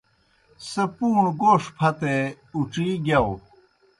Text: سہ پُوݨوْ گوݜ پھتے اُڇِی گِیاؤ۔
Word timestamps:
سہ 0.69 0.83
پُوݨوْ 0.95 1.29
گوݜ 1.41 1.63
پھتے 1.77 2.15
اُڇِی 2.55 2.87
گِیاؤ۔ 3.05 3.31